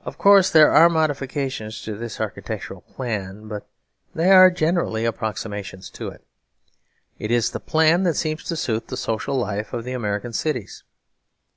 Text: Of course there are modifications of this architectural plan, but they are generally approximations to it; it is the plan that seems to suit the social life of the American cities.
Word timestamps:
Of 0.00 0.18
course 0.18 0.50
there 0.50 0.72
are 0.72 0.88
modifications 0.88 1.86
of 1.86 2.00
this 2.00 2.20
architectural 2.20 2.80
plan, 2.80 3.46
but 3.46 3.68
they 4.12 4.32
are 4.32 4.50
generally 4.50 5.04
approximations 5.04 5.90
to 5.90 6.08
it; 6.08 6.24
it 7.20 7.30
is 7.30 7.52
the 7.52 7.60
plan 7.60 8.02
that 8.02 8.16
seems 8.16 8.42
to 8.46 8.56
suit 8.56 8.88
the 8.88 8.96
social 8.96 9.36
life 9.36 9.72
of 9.72 9.84
the 9.84 9.92
American 9.92 10.32
cities. 10.32 10.82